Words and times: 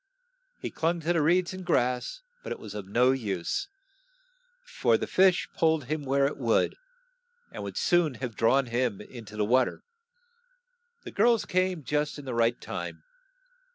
He 0.59 0.71
clung 0.71 0.99
to 1.01 1.13
the 1.13 1.21
reeds 1.21 1.53
and 1.53 1.63
grass, 1.63 2.23
but 2.41 2.51
it 2.51 2.57
was 2.57 2.73
of 2.73 2.87
no 2.87 3.11
use, 3.11 3.67
for 4.63 4.97
the 4.97 5.05
fish 5.05 5.47
pulled 5.55 5.83
him 5.83 6.05
where 6.05 6.25
it 6.25 6.39
would, 6.39 6.75
and 7.51 7.61
would 7.61 7.77
soon 7.77 8.15
have 8.15 8.35
drawn 8.35 8.65
him 8.65 8.99
in 8.99 9.25
to 9.25 9.37
the 9.37 9.45
wa 9.45 9.65
ter. 9.65 9.83
The 11.03 11.11
girls 11.11 11.45
came 11.45 11.83
just 11.83 12.17
in 12.17 12.25
the 12.25 12.33
right 12.33 12.59
time. 12.59 13.03